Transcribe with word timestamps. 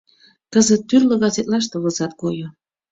Кызыт 0.53 0.81
тӱрлӧ 0.89 1.15
газетлаште 1.23 1.75
возат 1.83 2.11
гойо. 2.21 2.47